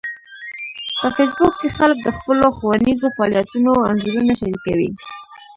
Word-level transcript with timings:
په 0.99 1.07
فېسبوک 1.15 1.53
کې 1.61 1.69
خلک 1.77 1.97
د 2.03 2.09
خپلو 2.17 2.45
ښوونیزو 2.57 3.07
فعالیتونو 3.15 3.71
انځورونه 3.89 4.33
شریکوي 4.41 4.89